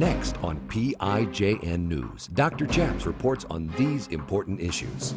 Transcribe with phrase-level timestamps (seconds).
[0.00, 2.66] Next on PIJN News, Dr.
[2.66, 5.12] Chaps reports on these important issues.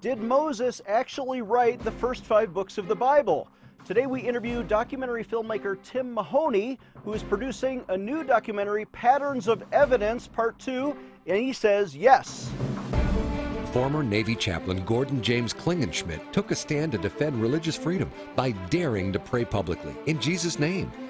[0.00, 3.46] Did Moses actually write the first five books of the Bible?
[3.84, 9.62] Today we interview documentary filmmaker Tim Mahoney, who is producing a new documentary, Patterns of
[9.70, 10.96] Evidence, Part 2,
[11.28, 12.50] and he says yes.
[13.66, 19.12] Former Navy chaplain Gordon James Klingenschmitt took a stand to defend religious freedom by daring
[19.12, 20.90] to pray publicly in Jesus' name.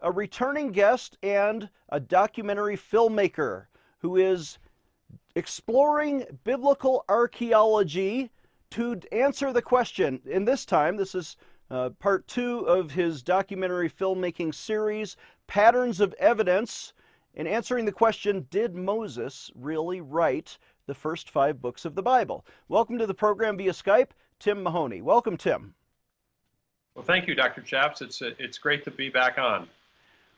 [0.00, 3.66] a returning guest and a documentary filmmaker
[3.98, 4.58] who is
[5.34, 8.30] exploring biblical archaeology
[8.70, 10.20] to answer the question.
[10.26, 11.36] In this time, this is
[11.70, 16.92] uh, part two of his documentary filmmaking series, Patterns of Evidence,
[17.34, 22.44] in answering the question Did Moses really write the first five books of the Bible?
[22.68, 25.02] Welcome to the program via Skype, Tim Mahoney.
[25.02, 25.74] Welcome, Tim.
[26.94, 27.60] Well, thank you, Dr.
[27.60, 28.02] Chaps.
[28.02, 29.68] It's, it's great to be back on.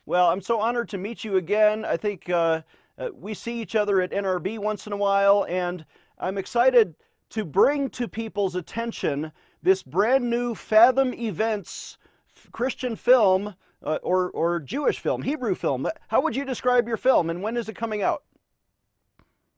[0.06, 1.84] Well, I'm so honored to meet you again.
[1.84, 2.62] I think uh,
[2.96, 5.84] uh, we see each other at NRB once in a while, and
[6.16, 6.94] I'm excited
[7.30, 9.32] to bring to people's attention
[9.64, 11.98] this brand new Fathom Events
[12.52, 15.88] Christian film uh, or, or Jewish film, Hebrew film.
[16.06, 18.22] How would you describe your film, and when is it coming out?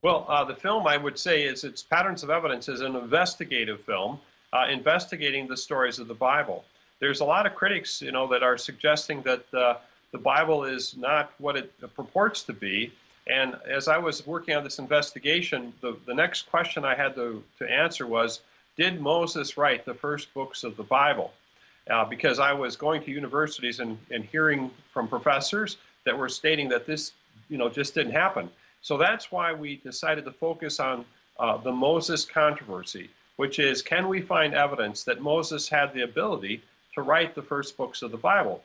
[0.01, 3.83] Well, uh, the film, I would say, is its Patterns of Evidence is an investigative
[3.83, 4.19] film
[4.55, 6.65] uh, investigating the stories of the Bible.
[7.01, 9.75] There's a lot of critics, you know, that are suggesting that uh,
[10.13, 12.93] the Bible is not what it purports to be.
[13.27, 17.43] And as I was working on this investigation, the, the next question I had to,
[17.59, 18.41] to answer was
[18.77, 21.33] Did Moses write the first books of the Bible?
[21.91, 26.69] Uh, because I was going to universities and, and hearing from professors that were stating
[26.69, 27.13] that this
[27.49, 28.51] you know, just didn't happen.
[28.83, 31.05] So that's why we decided to focus on
[31.39, 36.63] uh, the Moses controversy, which is can we find evidence that Moses had the ability
[36.95, 38.63] to write the first books of the Bible?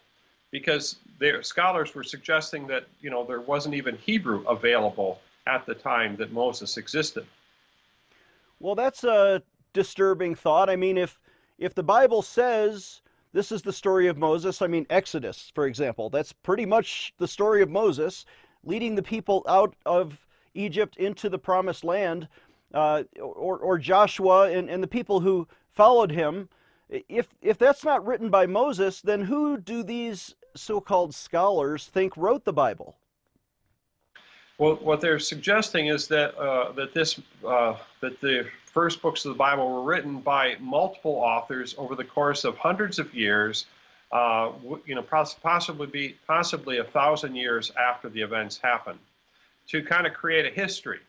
[0.54, 5.74] Because their scholars were suggesting that you know there wasn't even Hebrew available at the
[5.74, 7.26] time that Moses existed.
[8.60, 9.42] Well, that's a
[9.74, 10.70] disturbing thought.
[10.70, 11.20] I mean, if
[11.58, 13.02] if the Bible says
[13.34, 17.28] this is the story of Moses, I mean Exodus, for example, that's pretty much the
[17.28, 18.26] story of Moses
[18.64, 22.28] leading the people out of Egypt into the promised land,
[22.76, 26.48] uh, or, or Joshua and, and the people who followed him.
[26.90, 32.46] If if that's not written by Moses, then who do these so-called scholars think wrote
[32.46, 32.96] the Bible?
[34.58, 39.30] Well, what they're suggesting is that uh, that this uh, that the first books of
[39.34, 43.66] the Bible were written by multiple authors over the course of hundreds of years.
[44.12, 44.52] Uh,
[44.86, 49.00] you know, possibly be possibly a thousand years after the events happened,
[49.68, 51.00] to kind of create a history.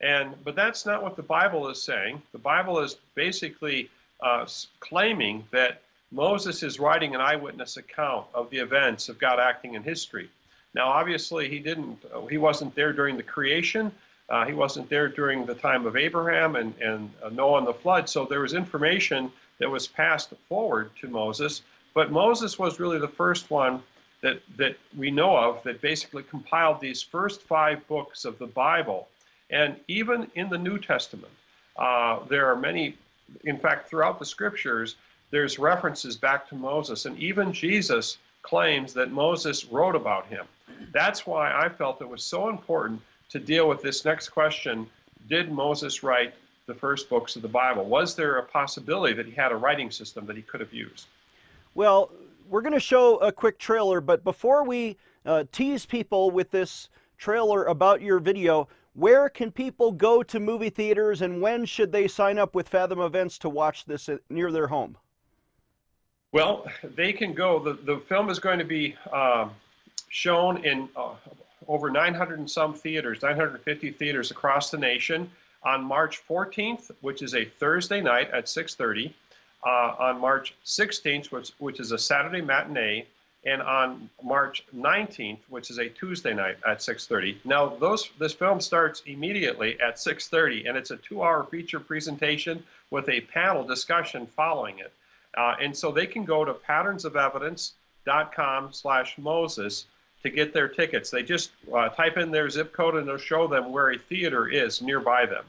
[0.00, 2.22] And but that's not what the Bible is saying.
[2.30, 3.90] The Bible is basically
[4.20, 4.46] uh,
[4.78, 9.82] claiming that Moses is writing an eyewitness account of the events of God acting in
[9.82, 10.30] history.
[10.74, 11.98] Now, obviously, he didn't.
[12.30, 13.92] He wasn't there during the creation.
[14.28, 17.72] Uh, he wasn't there during the time of Abraham and, and uh, Noah and the
[17.72, 18.08] flood.
[18.08, 21.62] So there was information that was passed forward to Moses.
[21.94, 23.82] But Moses was really the first one
[24.20, 29.08] that, that we know of that basically compiled these first five books of the Bible.
[29.50, 31.32] And even in the New Testament,
[31.76, 32.96] uh, there are many,
[33.44, 34.96] in fact, throughout the scriptures,
[35.30, 40.46] there's references back to Moses, and even Jesus claims that Moses wrote about him.
[40.92, 43.00] That's why I felt it was so important
[43.30, 44.86] to deal with this next question
[45.28, 46.34] Did Moses write
[46.66, 47.84] the first books of the Bible?
[47.84, 51.06] Was there a possibility that he had a writing system that he could have used?
[51.74, 52.10] Well,
[52.48, 54.96] we're going to show a quick trailer, but before we
[55.26, 60.70] uh, tease people with this trailer about your video, where can people go to movie
[60.70, 64.68] theaters and when should they sign up with Fathom Events to watch this near their
[64.68, 64.96] home?
[66.30, 67.58] Well, they can go.
[67.58, 69.52] The, the film is going to be um,
[70.10, 71.12] shown in uh,
[71.66, 75.30] over 900 and some theaters, 950 theaters across the nation
[75.62, 79.12] on March 14th, which is a Thursday night at 6:30,
[79.64, 83.06] uh, on March 16th, which, which is a Saturday matinee,
[83.44, 87.36] and on March 19th, which is a Tuesday night at 6:30.
[87.44, 93.08] Now, those this film starts immediately at 6:30, and it's a two-hour feature presentation with
[93.08, 94.92] a panel discussion following it.
[95.38, 99.86] Uh, and so they can go to patternsofevidence.com slash Moses
[100.22, 101.10] to get their tickets.
[101.10, 104.48] They just uh, type in their zip code and it'll show them where a theater
[104.48, 105.44] is nearby them.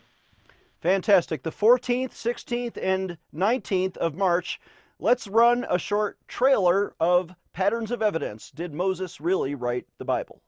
[0.81, 1.41] Fantastic.
[1.41, 4.62] The 14th, 16th, and 19th of March.
[5.00, 8.51] Let's run a short trailer of Patterns of Evidence.
[8.51, 10.42] Did Moses really write the Bible?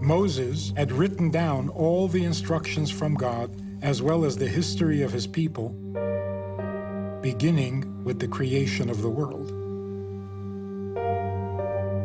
[0.00, 3.50] Moses had written down all the instructions from God
[3.82, 5.74] as well as the history of his people,
[7.32, 9.48] beginning with the creation of the world.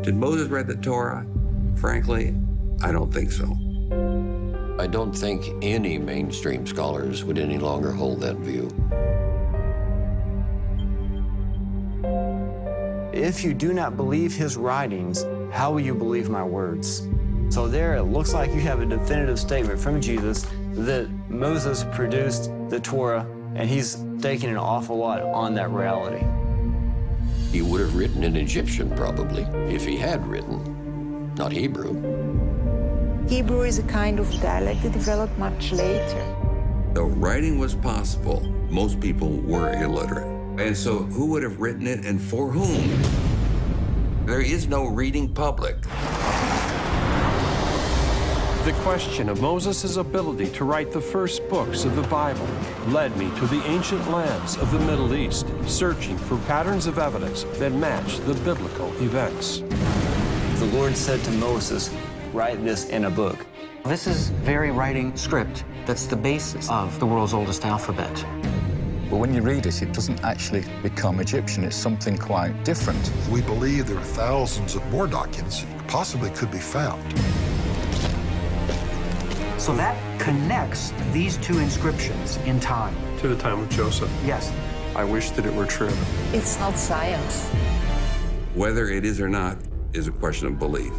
[0.03, 1.27] Did Moses read the Torah?
[1.75, 2.33] Frankly,
[2.81, 3.45] I don't think so.
[4.79, 8.65] I don't think any mainstream scholars would any longer hold that view.
[13.13, 17.07] If you do not believe his writings, how will you believe my words?
[17.49, 22.49] So there it looks like you have a definitive statement from Jesus that Moses produced
[22.69, 26.25] the Torah and he's taking an awful lot on that reality.
[27.51, 29.43] He would have written in Egyptian, probably,
[29.73, 31.93] if he had written, not Hebrew.
[33.27, 36.37] Hebrew is a kind of dialect that developed much later.
[36.93, 40.27] Though writing was possible, most people were illiterate.
[40.59, 42.89] And so, who would have written it and for whom?
[44.25, 45.77] There is no reading public.
[48.65, 52.47] The question of Moses' ability to write the first books of the Bible
[52.89, 57.41] led me to the ancient lands of the Middle East, searching for patterns of evidence
[57.57, 59.61] that match the biblical events.
[60.59, 61.91] The Lord said to Moses,
[62.33, 63.47] Write this in a book.
[63.83, 68.13] This is very writing script that's the basis of the world's oldest alphabet.
[69.09, 71.63] But when you read it, it doesn't actually become Egyptian.
[71.63, 73.11] It's something quite different.
[73.31, 77.01] We believe there are thousands of more documents that possibly could be found.
[79.61, 82.95] So that connects these two inscriptions in time.
[83.19, 84.11] To the time of Joseph.
[84.25, 84.51] Yes.
[84.95, 85.93] I wish that it were true.
[86.33, 87.47] It's not science.
[88.55, 89.59] Whether it is or not
[89.93, 90.91] is a question of belief.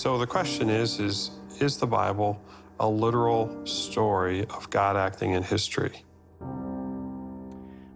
[0.00, 1.30] So the question is, is,
[1.60, 2.40] is the Bible
[2.78, 6.06] a literal story of God acting in history?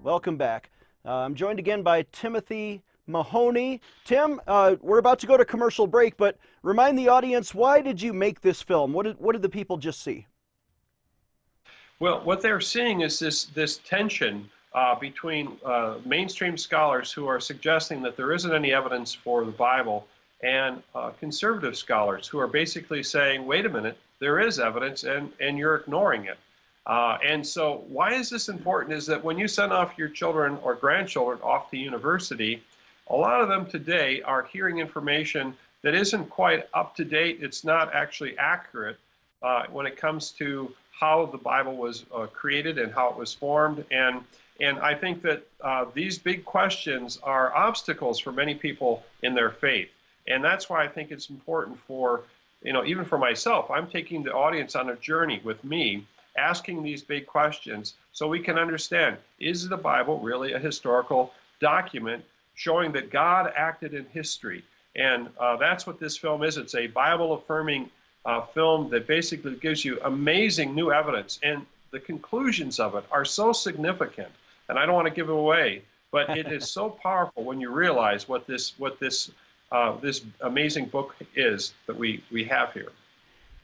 [0.03, 0.69] Welcome back.
[1.07, 3.81] Uh, I'm joined again by Timothy Mahoney.
[4.05, 8.03] Tim, uh, we're about to go to commercial break, but remind the audience why did
[8.03, 8.93] you make this film?
[8.93, 10.27] What did, what did the people just see?
[12.01, 17.41] Well, what they're seeing is this this tension uh, between uh, mainstream scholars who are
[17.41, 20.07] suggesting that there isn't any evidence for the Bible
[20.43, 25.33] and uh, conservative scholars who are basically saying, wait a minute, there is evidence and,
[25.41, 26.39] and you're ignoring it.
[26.87, 28.95] Uh, and so, why is this important?
[28.95, 32.63] Is that when you send off your children or grandchildren off to university,
[33.09, 37.39] a lot of them today are hearing information that isn't quite up to date.
[37.41, 38.99] It's not actually accurate
[39.43, 43.33] uh, when it comes to how the Bible was uh, created and how it was
[43.33, 43.85] formed.
[43.91, 44.23] And
[44.61, 49.51] and I think that uh, these big questions are obstacles for many people in their
[49.51, 49.89] faith.
[50.29, 52.23] And that's why I think it's important for,
[52.63, 56.83] you know, even for myself, I'm taking the audience on a journey with me, asking
[56.83, 62.93] these big questions so we can understand is the Bible really a historical document showing
[62.93, 64.65] that God acted in history?
[64.97, 66.57] And uh, that's what this film is.
[66.57, 67.91] It's a Bible affirming
[68.25, 71.39] uh, film that basically gives you amazing new evidence.
[71.43, 74.31] And the conclusions of it are so significant.
[74.69, 77.71] And I don't want to give it away, but it is so powerful when you
[77.71, 79.31] realize what this, what this
[79.73, 82.93] uh, this amazing book is that we, we have here.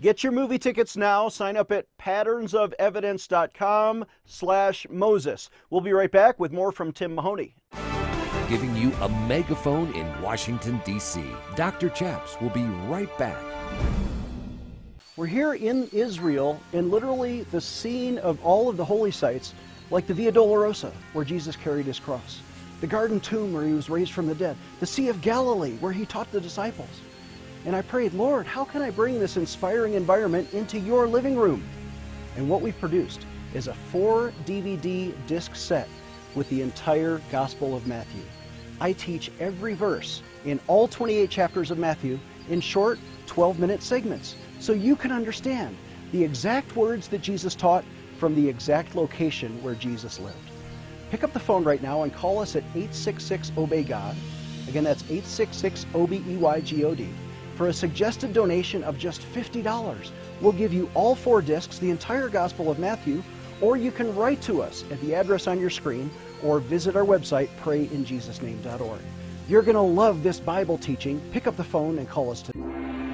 [0.00, 1.28] Get your movie tickets now.
[1.28, 5.50] Sign up at patternsofevidence.com slash Moses.
[5.68, 7.54] We'll be right back with more from Tim Mahoney.
[8.48, 11.22] Giving you a megaphone in Washington, D.C.
[11.54, 11.90] Dr.
[11.90, 13.36] Chaps will be right back.
[15.16, 19.52] We're here in Israel, in literally the scene of all of the holy sites,
[19.90, 22.40] like the Via Dolorosa, where Jesus carried his cross
[22.80, 25.92] the garden tomb where he was raised from the dead, the Sea of Galilee where
[25.92, 27.00] he taught the disciples.
[27.66, 31.62] And I prayed, Lord, how can I bring this inspiring environment into your living room?
[32.36, 35.88] And what we've produced is a four DVD disc set
[36.34, 38.22] with the entire Gospel of Matthew.
[38.80, 42.18] I teach every verse in all 28 chapters of Matthew
[42.48, 45.76] in short 12 minute segments so you can understand
[46.12, 47.84] the exact words that Jesus taught
[48.18, 50.49] from the exact location where Jesus lived.
[51.10, 54.16] Pick up the phone right now and call us at 866 Obey God.
[54.68, 57.08] Again, that's 866 OBEYGOD.
[57.56, 62.28] For a suggested donation of just $50, we'll give you all four discs, the entire
[62.28, 63.24] Gospel of Matthew,
[63.60, 66.10] or you can write to us at the address on your screen
[66.44, 69.00] or visit our website, prayinjesusname.org.
[69.48, 71.20] You're going to love this Bible teaching.
[71.32, 72.60] Pick up the phone and call us today.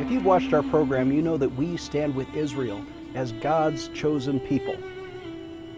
[0.00, 2.85] If you've watched our program, you know that we stand with Israel
[3.15, 4.76] as God's chosen people.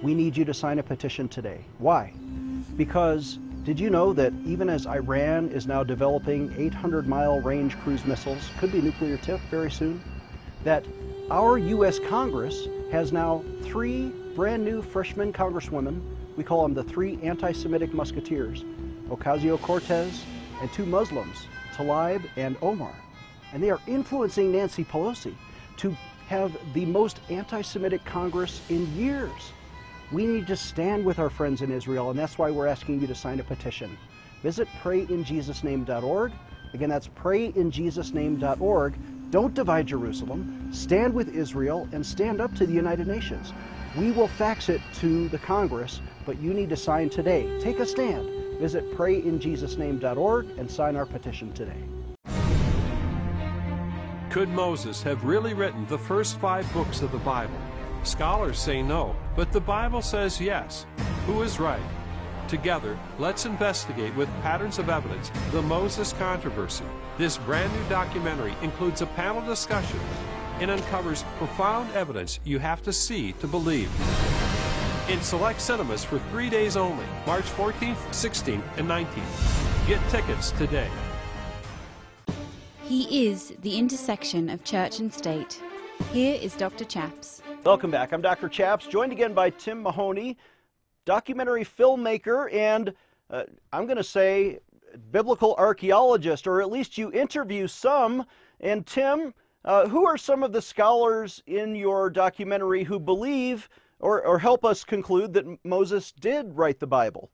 [0.03, 1.65] We need you to sign a petition today.
[1.79, 2.13] Why?
[2.77, 8.05] Because did you know that even as Iran is now developing 800 mile range cruise
[8.05, 10.01] missiles, could be nuclear tip very soon,
[10.65, 10.87] that
[11.31, 11.99] our U.S.
[11.99, 16.01] Congress has now three brand new freshman congresswomen.
[16.37, 18.65] We call them the three anti Semitic musketeers
[19.11, 20.25] Ocasio Cortez
[20.63, 22.95] and two Muslims, Tlaib and Omar.
[23.53, 25.35] And they are influencing Nancy Pelosi
[25.79, 25.97] to
[26.29, 29.53] have the most anti Semitic Congress in years.
[30.11, 33.07] We need to stand with our friends in Israel, and that's why we're asking you
[33.07, 33.99] to sign a petition.
[34.43, 36.33] Visit prayinjesusname.org.
[36.73, 38.95] Again, that's prayinjesusname.org.
[39.31, 40.71] Don't divide Jerusalem.
[40.73, 43.53] Stand with Israel and stand up to the United Nations.
[43.99, 47.59] We will fax it to the Congress, but you need to sign today.
[47.61, 48.29] Take a stand.
[48.59, 51.85] Visit prayinjesusname.org and sign our petition today.
[54.31, 57.59] Could Moses have really written the first five books of the Bible?
[58.05, 60.87] Scholars say no, but the Bible says yes.
[61.27, 61.83] Who is right?
[62.49, 66.85] Together, let's investigate with patterns of evidence the Moses controversy.
[67.19, 70.01] This brand new documentary includes a panel discussion
[70.61, 73.91] and uncovers profound evidence you have to see to believe.
[75.11, 79.87] In select cinemas for three days only, March 14th, 16th, and 19th.
[79.87, 80.89] Get tickets today.
[82.83, 85.61] He is the intersection of church and state.
[86.13, 86.85] Here is Dr.
[86.85, 87.43] Chaps.
[87.65, 88.13] Welcome back.
[88.13, 88.49] I'm Dr.
[88.49, 90.39] Chaps, joined again by Tim Mahoney,
[91.05, 92.95] documentary filmmaker, and
[93.31, 94.61] uh, I'm going to say
[95.11, 98.25] biblical archaeologist, or at least you interview some.
[98.61, 99.35] And Tim,
[99.65, 104.65] uh, who are some of the scholars in your documentary who believe or, or help
[104.65, 107.31] us conclude that Moses did write the Bible?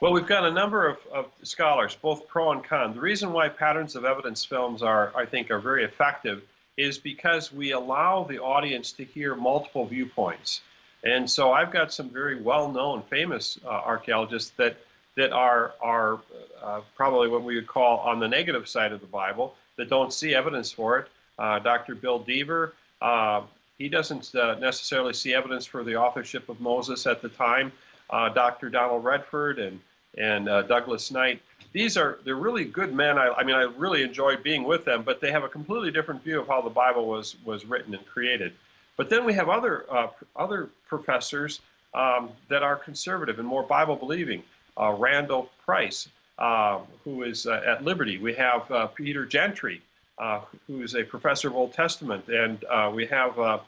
[0.00, 2.94] Well, we've got a number of, of, scholars, both pro and con.
[2.94, 6.44] The reason why patterns of evidence films are, I think, are very effective
[6.80, 10.62] is because we allow the audience to hear multiple viewpoints.
[11.04, 14.76] And so I've got some very well-known, famous uh, archaeologists that
[15.16, 16.20] that are are
[16.62, 20.12] uh, probably what we would call on the negative side of the Bible that don't
[20.12, 21.08] see evidence for it.
[21.38, 21.94] Uh, Dr.
[21.94, 23.42] Bill Dever, uh,
[23.78, 27.72] he doesn't uh, necessarily see evidence for the authorship of Moses at the time.
[28.10, 28.70] Uh, Dr.
[28.70, 29.80] Donald Redford and
[30.18, 31.40] and Douglas Knight,
[31.72, 33.18] these are they're really good men.
[33.18, 36.22] I, I, mean, I really enjoy being with them, but they have a completely different
[36.24, 38.52] view of how the Bible was was written and created.
[38.96, 41.60] But then we have other uh, other professors
[41.94, 44.42] um, that are conservative and more Bible believing.
[44.76, 46.08] Uh, Randall Price,
[46.38, 48.18] uh, who is uh, at Liberty.
[48.18, 49.82] We have uh, Peter Gentry,
[50.18, 53.60] uh, who is a professor of Old Testament, and we have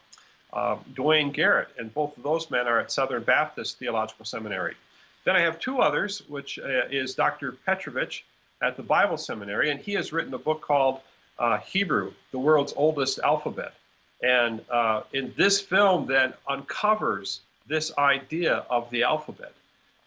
[0.95, 4.75] Duane Garrett, and both of those men are at Southern Baptist Theological Seminary.
[5.25, 7.53] Then I have two others, which uh, is Dr.
[7.67, 8.25] Petrovich
[8.63, 11.01] at the Bible Seminary, and he has written a book called
[11.39, 13.75] uh, Hebrew, the world's oldest alphabet.
[14.23, 19.53] And uh, in this film then uncovers this idea of the alphabet.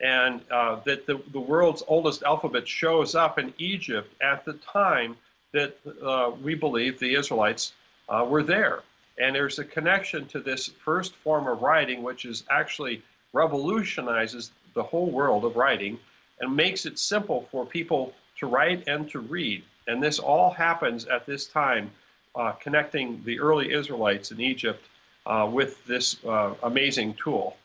[0.01, 5.15] And uh, that the, the world's oldest alphabet shows up in Egypt at the time
[5.53, 7.73] that uh, we believe the Israelites
[8.09, 8.83] uh, were there.
[9.17, 14.83] And there's a connection to this first form of writing, which is actually revolutionizes the
[14.83, 15.97] whole world of writing
[16.39, 19.63] and makes it simple for people to write and to read.
[19.87, 21.89] And this all happens at this time,
[22.35, 24.85] uh, connecting the early Israelites in Egypt
[25.25, 27.57] uh, with this uh, amazing tool.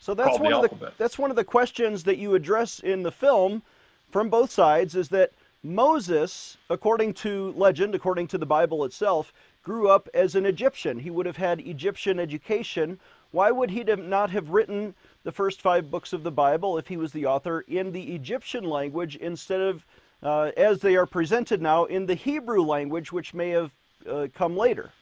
[0.00, 3.10] So that's one of the that's one of the questions that you address in the
[3.10, 3.62] film
[4.10, 5.32] from both sides is that
[5.62, 9.32] Moses, according to legend, according to the Bible itself,
[9.64, 11.00] grew up as an Egyptian.
[11.00, 13.00] He would have had Egyptian education.
[13.32, 14.94] Why would he not have written
[15.26, 18.62] the first five books of the Bible, if he was the author, in the Egyptian
[18.62, 19.84] language instead of
[20.22, 23.72] uh, as they are presented now in the Hebrew language, which may have
[24.08, 24.92] uh, come later.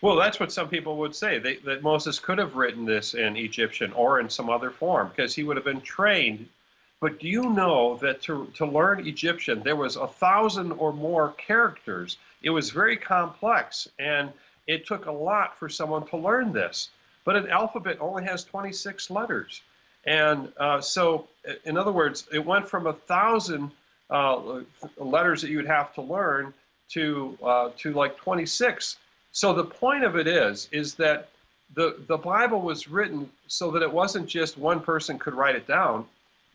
[0.00, 3.36] Well, that's what some people would say, they, that Moses could have written this in
[3.36, 6.48] Egyptian or in some other form, because he would have been trained.
[6.98, 11.34] But do you know that to, to learn Egyptian, there was a thousand or more
[11.38, 12.16] characters.
[12.42, 14.32] It was very complex, and
[14.66, 16.90] it took a lot for someone to learn this.
[17.30, 19.62] But an alphabet only has 26 letters.
[20.04, 21.28] And uh, so,
[21.64, 23.70] in other words, it went from a thousand
[24.10, 24.62] uh,
[24.98, 26.52] letters that you would have to learn
[26.88, 28.98] to uh, to like 26.
[29.30, 31.28] So the point of it is is that
[31.76, 35.68] the the Bible was written so that it wasn't just one person could write it
[35.68, 36.06] down.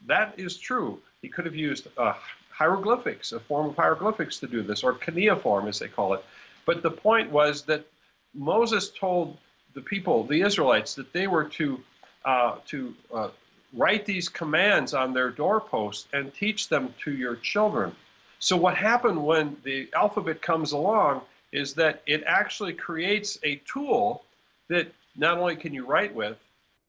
[0.06, 1.00] That is true.
[1.22, 2.16] He could have used uh,
[2.50, 6.26] hieroglyphics, a form of hieroglyphics to do this, or cuneiform as they call it.
[6.66, 7.86] But the point was that
[8.34, 9.38] Moses told
[9.76, 11.80] the people, the Israelites, that they were to
[12.24, 13.30] uh, to uh,
[13.74, 17.92] write these commands on their doorposts and teach them to your children.
[18.40, 24.24] So what happened when the alphabet comes along is that it actually creates a tool
[24.70, 26.38] that not only can you write with,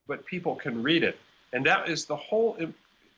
[0.07, 1.19] but people can read it.
[1.53, 2.57] And that is the whole,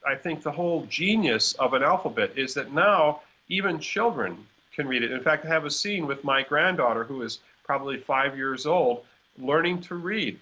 [0.07, 5.03] I think, the whole genius of an alphabet is that now even children can read
[5.03, 5.13] it.
[5.13, 9.05] In fact, I have a scene with my granddaughter who is probably five years old
[9.41, 10.39] learning to read.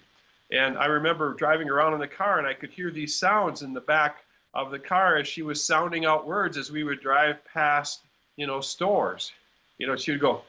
[0.51, 3.73] And I remember driving around in the car and I could hear these sounds in
[3.73, 4.23] the back
[4.53, 8.01] of the car as she was sounding out words as we would drive past,
[8.37, 9.31] you know, stores.
[9.77, 10.43] You know, she would go,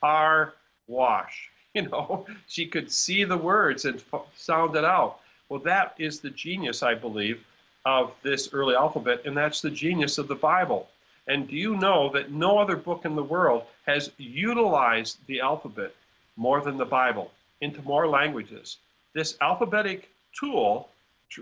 [0.00, 0.54] car
[0.86, 1.50] wash.
[1.74, 4.02] You know, she could see the words and
[4.34, 5.20] sound it out.
[5.48, 7.44] Well, that is the genius, I believe,
[7.84, 10.88] of this early alphabet, and that's the genius of the Bible.
[11.28, 15.94] And do you know that no other book in the world has utilized the alphabet
[16.36, 18.78] more than the Bible into more languages?
[19.14, 20.88] This alphabetic tool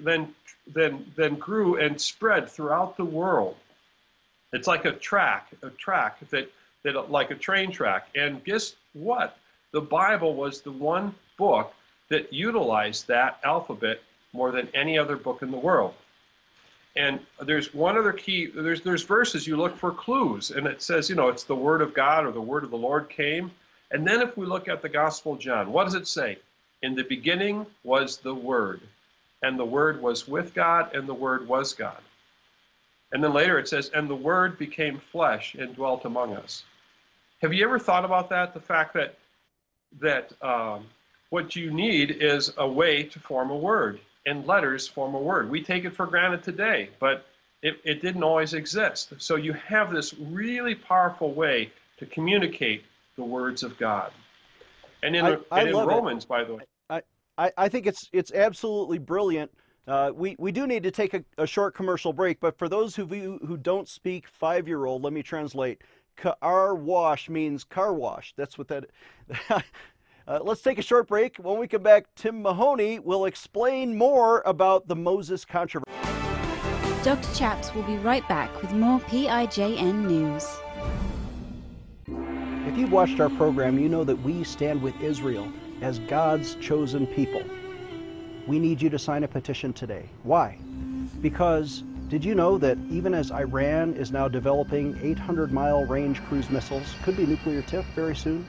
[0.03, 0.35] then,
[0.67, 3.57] then, then grew and spread throughout the world.
[4.53, 6.51] It's like a track, a track that,
[6.83, 8.09] that like a train track.
[8.15, 9.39] And guess what?
[9.73, 11.75] The Bible was the one book
[12.09, 14.01] that utilized that alphabet
[14.33, 15.95] more than any other book in the world.
[16.97, 21.11] And there's one other key, there's, there's verses you look for clues, and it says,
[21.11, 23.51] you know, it's the word of God or the word of the Lord came.
[23.91, 26.39] And then if we look at the Gospel of John, what does it say?
[26.83, 28.81] In the beginning was the Word,
[29.43, 32.01] and the Word was with God, and the Word was God.
[33.13, 36.65] And then later it says, and the Word became flesh and dwelt among us.
[37.43, 38.55] Have you ever thought about that?
[38.55, 39.17] The fact that
[40.01, 40.85] that um,
[41.31, 45.49] what you need is a way to form a word, and letters form a word.
[45.49, 47.27] We take it for granted today, but
[47.63, 49.13] it, it didn't always exist.
[49.19, 52.85] So you have this really powerful way to communicate
[53.17, 54.13] the words of God.
[55.03, 56.29] And in, I, I and in Romans, it.
[56.29, 56.65] by the way.
[57.39, 59.51] I, I think it's it's absolutely brilliant.
[59.87, 62.99] Uh, we, we do need to take a, a, short commercial break, but for those
[62.99, 65.83] of you who don't speak five year old, let me translate.
[66.17, 68.35] Car wash means car wash.
[68.37, 68.87] That's what that.
[69.49, 71.37] uh, let's take a short break.
[71.37, 75.93] When we come back, Tim Mahoney will explain more about the Moses controversy.
[77.05, 77.35] Dr.
[77.35, 80.59] Chaps will be right back with more PIJN news.
[82.77, 87.07] If you've watched our program, you know that we stand with Israel as God's chosen
[87.07, 87.43] people.
[88.47, 90.05] We need you to sign a petition today.
[90.25, 90.59] Why?
[91.23, 96.51] Because did you know that even as Iran is now developing 800 mile range cruise
[96.51, 98.47] missiles, could be nuclear tip very soon,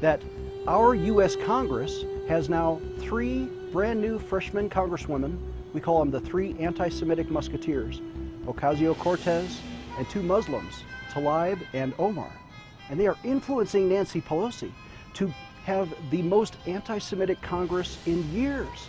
[0.00, 0.22] that
[0.66, 1.36] our U.S.
[1.36, 5.38] Congress has now three brand new freshman congresswomen.
[5.74, 8.00] We call them the three anti Semitic musketeers
[8.46, 9.60] Ocasio Cortez
[9.98, 12.32] and two Muslims, Tlaib and Omar.
[12.90, 14.72] And they are influencing Nancy Pelosi
[15.14, 15.32] to
[15.64, 18.88] have the most anti Semitic Congress in years.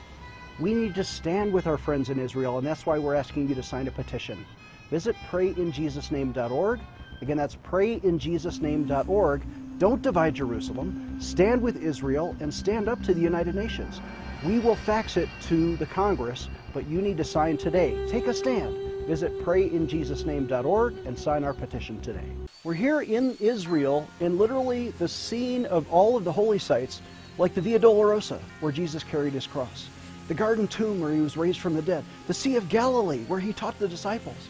[0.59, 3.55] We need to stand with our friends in Israel, and that's why we're asking you
[3.55, 4.45] to sign a petition.
[4.89, 6.79] Visit prayinjesusname.org.
[7.21, 9.41] Again, that's prayinjesusname.org.
[9.77, 11.17] Don't divide Jerusalem.
[11.21, 14.01] Stand with Israel and stand up to the United Nations.
[14.45, 18.05] We will fax it to the Congress, but you need to sign today.
[18.09, 18.88] Take a stand.
[19.09, 22.31] Visit prayinjesusname.org and sign our petition today.
[22.63, 27.01] We're here in Israel, in literally the scene of all of the holy sites,
[27.39, 29.89] like the Via Dolorosa, where Jesus carried his cross,
[30.27, 33.39] the Garden Tomb, where he was raised from the dead, the Sea of Galilee, where
[33.39, 34.47] he taught the disciples.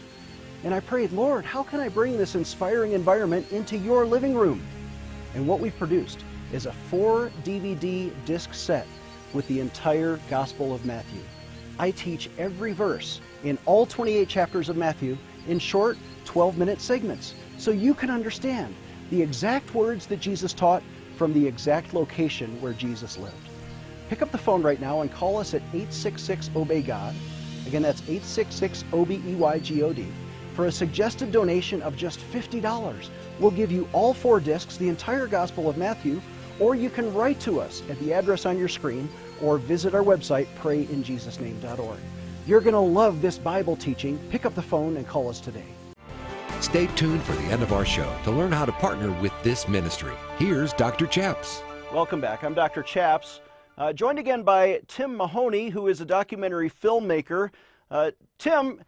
[0.62, 4.60] And I prayed, Lord, how can I bring this inspiring environment into your living room?
[5.34, 8.86] And what we've produced is a four DVD disc set
[9.32, 11.22] with the entire Gospel of Matthew.
[11.80, 15.16] I teach every verse in all 28 chapters of Matthew
[15.48, 18.74] in short 12 minute segments so you can understand
[19.08, 20.82] the exact words that Jesus taught
[21.16, 23.48] from the exact location where Jesus lived.
[24.10, 27.14] Pick up the phone right now and call us at 866 Obey God.
[27.66, 30.06] Again, that's 866 O B E Y G O D.
[30.52, 35.26] For a suggested donation of just $50, we'll give you all four discs, the entire
[35.26, 36.20] Gospel of Matthew,
[36.58, 39.08] or you can write to us at the address on your screen
[39.42, 41.98] or visit our website, prayinjesusname.org.
[42.46, 44.18] You're going to love this Bible teaching.
[44.30, 45.64] Pick up the phone and call us today.
[46.60, 49.68] Stay tuned for the end of our show to learn how to partner with this
[49.68, 50.12] ministry.
[50.38, 51.06] Here's Dr.
[51.06, 51.62] Chaps.
[51.92, 52.44] Welcome back.
[52.44, 52.82] I'm Dr.
[52.82, 53.40] Chaps,
[53.80, 57.50] uh, joined again by Tim Mahoney, who is a documentary filmmaker.
[57.90, 58.82] Uh, Tim,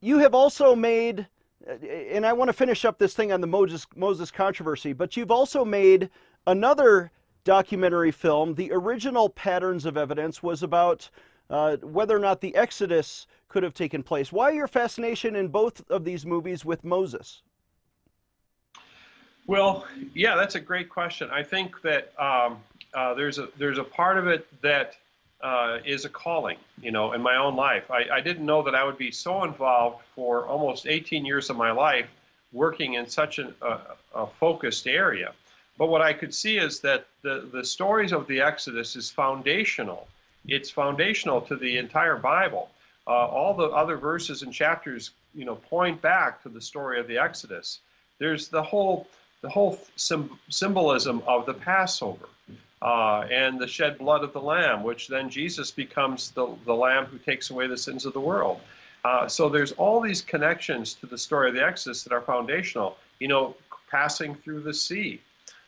[0.00, 1.28] you have also made,
[1.68, 5.16] uh, and I want to finish up this thing on the Moses, Moses controversy, but
[5.16, 6.10] you've also made
[6.48, 7.12] another
[7.44, 8.54] documentary film.
[8.54, 11.08] The original Patterns of Evidence was about
[11.50, 14.32] uh, whether or not the Exodus could have taken place.
[14.32, 17.42] Why your fascination in both of these movies with Moses?
[19.46, 21.28] Well, yeah, that's a great question.
[21.30, 22.58] I think that um,
[22.94, 24.96] uh, there's a there's a part of it that
[25.42, 27.90] uh, is a calling, you know, in my own life.
[27.90, 31.56] I, I didn't know that I would be so involved for almost 18 years of
[31.58, 32.06] my life
[32.52, 33.52] working in such a,
[34.14, 35.34] a focused area.
[35.76, 40.06] But what I could see is that the, the stories of the Exodus is foundational.
[40.46, 42.70] It's foundational to the entire Bible.
[43.06, 47.08] Uh, all the other verses and chapters, you know, point back to the story of
[47.08, 47.80] the Exodus.
[48.18, 49.08] There's the whole
[49.42, 49.78] the whole
[50.48, 52.30] symbolism of the Passover
[52.80, 57.04] uh, and the shed blood of the Lamb, which then Jesus becomes the, the Lamb
[57.04, 58.60] who takes away the sins of the world.
[59.04, 62.96] Uh, so there's all these connections to the story of the Exodus that are foundational.
[63.18, 63.54] You know,
[63.90, 65.20] passing through the sea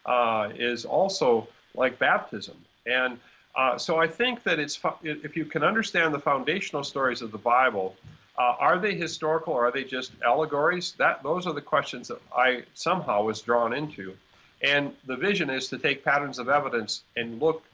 [0.06, 2.56] uh, is also like baptism.
[2.86, 3.18] And
[3.54, 7.38] uh, so I think that it's if you can understand the foundational stories of the
[7.38, 7.96] Bible,
[8.38, 10.94] uh, are they historical or are they just allegories?
[10.98, 14.14] That those are the questions that I somehow was drawn into,
[14.62, 17.64] and the vision is to take patterns of evidence and look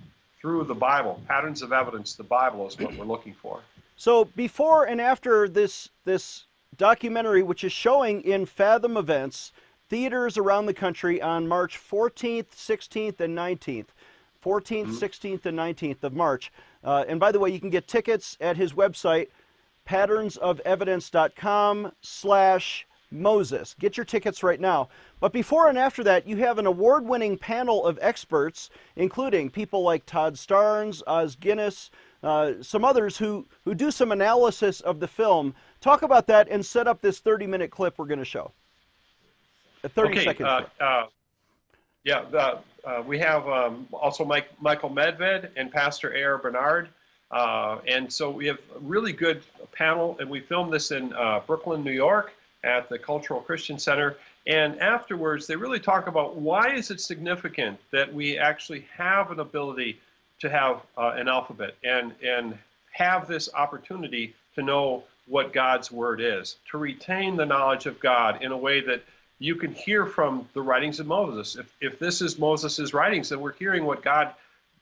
[0.40, 1.20] through the Bible.
[1.26, 3.60] Patterns of evidence, the Bible is what we're looking for.
[3.96, 6.44] So before and after this this
[6.76, 9.52] documentary, which is showing in Fathom Events
[9.92, 13.88] theaters around the country on March 14th, 16th, and 19th.
[14.42, 14.92] 14th, mm-hmm.
[14.92, 16.50] 16th, and 19th of March.
[16.82, 19.26] Uh, and by the way, you can get tickets at his website,
[19.86, 23.76] patternsofevidence.com slash Moses.
[23.78, 24.88] Get your tickets right now.
[25.20, 29.82] But before and after that, you have an award winning panel of experts, including people
[29.82, 31.90] like Todd Starnes, Os Guinness,
[32.22, 35.54] uh, some others who, who do some analysis of the film.
[35.82, 38.52] Talk about that and set up this 30 minute clip we're going to show.
[39.84, 40.64] A 30 okay, second uh.
[40.80, 41.06] Uh,
[42.04, 46.38] yeah, uh, uh, we have um, also Mike, Michael Medved and Pastor A.R.
[46.38, 46.88] Bernard.
[47.30, 49.42] Uh, and so we have a really good
[49.72, 52.32] panel, and we filmed this in uh, Brooklyn, New York
[52.64, 54.16] at the Cultural Christian Center.
[54.46, 59.40] And afterwards, they really talk about why is it significant that we actually have an
[59.40, 60.00] ability
[60.40, 62.58] to have uh, an alphabet and, and
[62.90, 68.42] have this opportunity to know what God's Word is, to retain the knowledge of God
[68.42, 69.02] in a way that
[69.42, 71.56] you can hear from the writings of Moses.
[71.56, 74.34] If, if this is Moses' writings, then we're hearing what God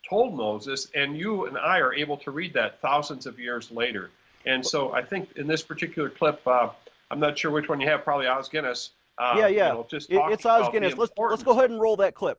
[0.06, 4.10] told Moses, and you and I are able to read that thousands of years later.
[4.44, 6.68] And so I think in this particular clip, uh,
[7.10, 8.90] I'm not sure which one you have, probably Os Guinness.
[9.16, 9.68] Uh, yeah, yeah.
[9.68, 10.94] You know, just it, it's Os Guinness.
[10.96, 12.38] Let's, let's go ahead and roll that clip.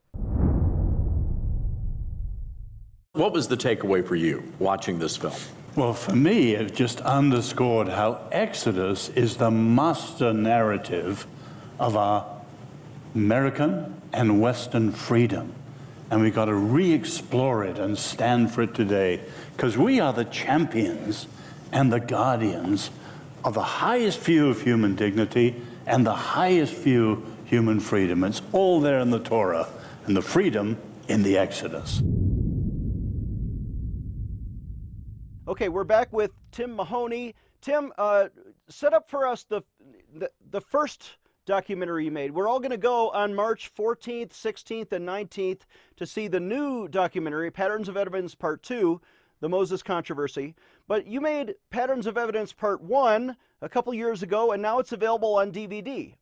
[3.13, 5.33] What was the takeaway for you watching this film?
[5.75, 11.25] Well, for me, it just underscored how Exodus is the master narrative
[11.81, 12.25] of our
[13.13, 15.53] American and Western freedom
[16.11, 19.21] and we've got to re explore it and stand for it today
[19.55, 21.25] because we are the champions
[21.71, 22.91] and the guardians
[23.45, 28.25] of the highest view of human dignity and the highest view of human freedom.
[28.25, 29.69] It's all there in the Torah
[30.05, 32.01] and the freedom in the Exodus.
[35.47, 37.35] Okay, we're back with Tim Mahoney.
[37.61, 38.27] Tim, uh,
[38.67, 39.61] set up for us the,
[40.13, 41.11] the, the first
[41.45, 42.31] documentary you made.
[42.31, 45.61] We're all going to go on March 14th, 16th, and 19th
[45.97, 49.01] to see the new documentary, Patterns of Evidence Part 2,
[49.39, 50.55] The Moses Controversy.
[50.87, 54.91] But you made Patterns of Evidence Part 1 a couple years ago, and now it's
[54.91, 56.13] available on DVD.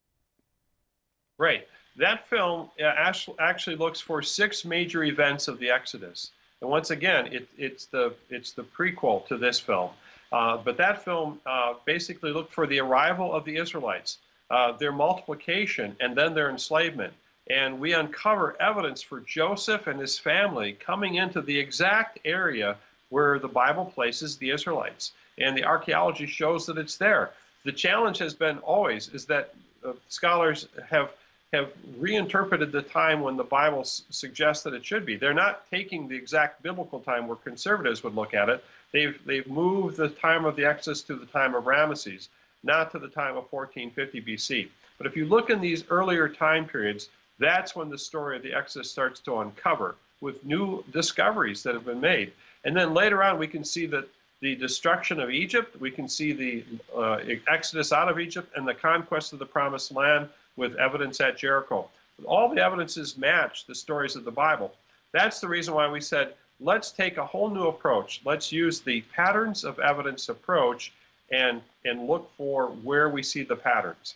[1.37, 1.67] Right.
[1.97, 6.31] That film uh, actually looks for six major events of the Exodus.
[6.61, 9.91] And once again, it, it's, the, it's the prequel to this film.
[10.31, 14.91] Uh, but that film uh, basically looked for the arrival of the Israelites uh, their
[14.91, 17.13] multiplication, and then their enslavement.
[17.49, 22.77] And we uncover evidence for Joseph and his family coming into the exact area
[23.09, 25.13] where the Bible places the Israelites.
[25.39, 27.31] And the archaeology shows that it's there.
[27.65, 29.53] The challenge has been always is that
[29.85, 31.11] uh, scholars have
[31.51, 35.15] have reinterpreted the time when the Bible s- suggests that it should be.
[35.15, 38.63] They're not taking the exact biblical time where conservatives would look at it.
[38.91, 42.27] They've they've moved the time of the Exodus to the time of Ramesses
[42.63, 44.69] not to the time of 1450 BC.
[44.97, 48.53] But if you look in these earlier time periods, that's when the story of the
[48.53, 52.33] Exodus starts to uncover with new discoveries that have been made.
[52.65, 54.07] And then later on, we can see that
[54.41, 56.63] the destruction of Egypt, we can see the
[56.95, 61.37] uh, exodus out of Egypt and the conquest of the promised land with evidence at
[61.37, 61.89] Jericho.
[62.25, 64.73] All the evidences match the stories of the Bible.
[65.13, 68.21] That's the reason why we said, let's take a whole new approach.
[68.25, 70.91] Let's use the patterns of evidence approach
[71.31, 74.15] and and look for where we see the patterns.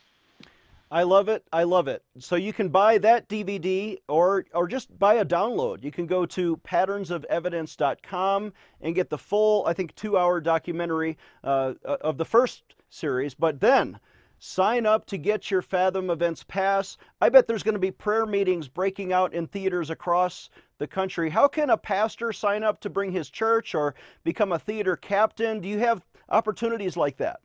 [0.93, 1.43] I love it.
[1.51, 2.03] I love it.
[2.19, 5.83] So you can buy that DVD or or just buy a download.
[5.83, 12.19] You can go to patternsofevidence.com and get the full, I think, two-hour documentary uh, of
[12.19, 13.33] the first series.
[13.33, 13.99] But then
[14.37, 16.97] sign up to get your Fathom Events pass.
[17.21, 21.29] I bet there's going to be prayer meetings breaking out in theaters across the country.
[21.29, 25.59] How can a pastor sign up to bring his church or become a theater captain?
[25.59, 27.39] Do you have opportunities like that?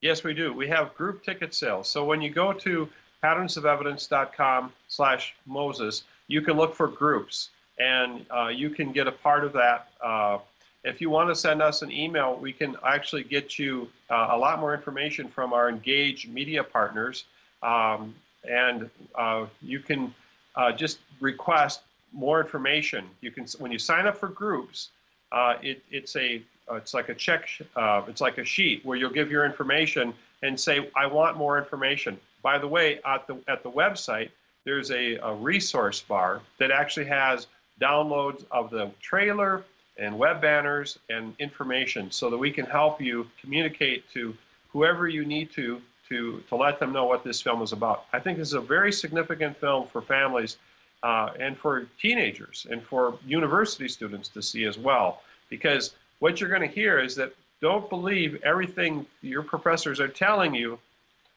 [0.00, 0.52] Yes, we do.
[0.52, 1.88] We have group ticket sales.
[1.88, 2.88] So when you go to
[3.22, 9.44] patternsofevidence.com slash Moses, you can look for groups and uh, you can get a part
[9.44, 9.88] of that.
[10.02, 10.38] Uh,
[10.84, 14.36] if you want to send us an email, we can actually get you uh, a
[14.36, 17.24] lot more information from our engaged media partners.
[17.62, 18.14] Um,
[18.48, 20.14] and uh, you can
[20.56, 23.04] uh, just request more information.
[23.20, 24.88] You can, when you sign up for groups,
[25.32, 28.96] uh, it, it's a uh, it's like a check, uh, it's like a sheet where
[28.96, 32.18] you'll give your information and say, I want more information.
[32.42, 34.30] By the way, at the, at the website,
[34.64, 37.48] there's a, a resource bar that actually has
[37.80, 39.64] downloads of the trailer
[39.98, 44.34] and web banners and information so that we can help you communicate to
[44.72, 48.06] whoever you need to to, to let them know what this film is about.
[48.12, 50.56] I think this is a very significant film for families
[51.02, 56.48] uh, and for teenagers and for university students to see as well because what you're
[56.48, 60.78] going to hear is that don't believe everything your professors are telling you,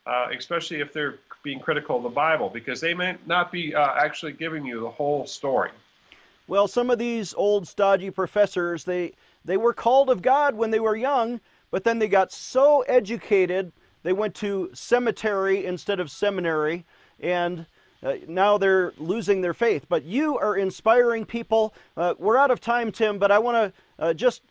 [0.05, 3.95] uh, especially if they're being critical of the Bible, because they may not be uh,
[3.95, 5.71] actually giving you the whole story.
[6.47, 9.13] Well, some of these old stodgy professors, they
[9.45, 13.73] they were called of God when they were young, but then they got so educated,
[14.03, 16.85] they went to cemetery instead of seminary,
[17.19, 17.65] and
[18.03, 19.85] uh, now they're losing their faith.
[19.87, 21.73] But you are inspiring people.
[21.95, 24.41] Uh, we're out of time, Tim, but I want to uh, just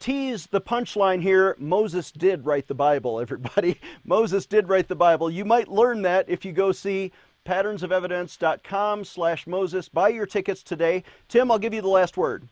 [0.00, 3.78] tease the punchline here Moses did write the Bible, everybody.
[4.04, 5.30] Moses did write the Bible.
[5.30, 7.12] You might learn that if you go see
[7.46, 9.88] patternsofevidence.com slash Moses.
[9.88, 11.04] Buy your tickets today.
[11.28, 12.48] Tim, I'll give you the last word.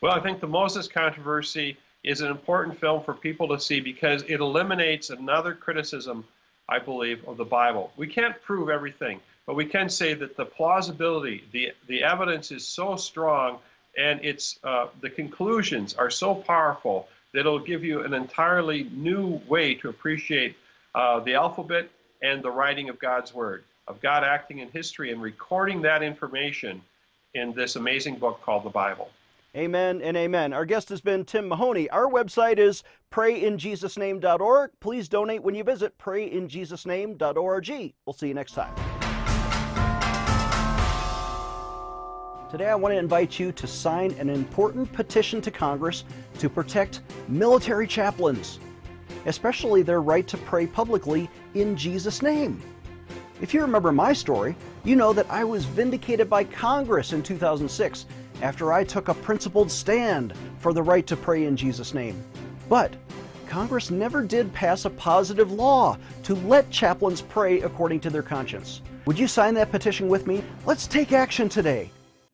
[0.00, 4.22] Well, I think the Moses controversy is an important film for people to see because
[4.22, 6.24] it eliminates another criticism,
[6.70, 7.92] I believe, of the Bible.
[7.96, 12.66] We can't prove everything, but we can say that the plausibility, the, the evidence is
[12.66, 13.58] so strong
[13.98, 19.40] and it's uh, the conclusions are so powerful that it'll give you an entirely new
[19.48, 20.56] way to appreciate
[20.94, 21.88] uh, the alphabet
[22.22, 26.80] and the writing of God's Word, of God acting in history and recording that information
[27.34, 29.10] in this amazing book called the Bible.
[29.56, 30.52] Amen and amen.
[30.52, 31.90] Our guest has been Tim Mahoney.
[31.90, 34.70] Our website is prayinjesusname.org.
[34.78, 37.94] Please donate when you visit prayinjesusname.org.
[38.06, 38.72] We'll see you next time.
[42.48, 46.04] Today, I want to invite you to sign an important petition to Congress
[46.38, 48.60] to protect military chaplains,
[49.26, 52.62] especially their right to pray publicly in Jesus' name.
[53.40, 58.06] If you remember my story, you know that I was vindicated by Congress in 2006
[58.42, 62.22] after I took a principled stand for the right to pray in Jesus' name.
[62.68, 62.94] But
[63.46, 68.80] Congress never did pass a positive law to let chaplains pray according to their conscience.
[69.06, 70.44] Would you sign that petition with me?
[70.66, 71.90] Let's take action today.